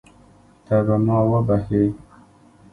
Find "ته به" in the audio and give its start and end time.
0.65-0.95